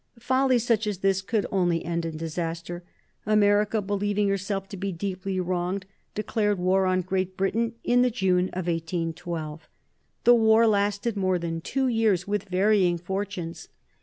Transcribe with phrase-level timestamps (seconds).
[0.19, 2.81] Folly such as this could only end in disaster.
[3.27, 5.85] America, believing herself to be deeply wronged,
[6.15, 9.69] declared war on Great Britain in the June of 1812.
[10.23, 13.67] The war lasted more than two years with varying fortunes.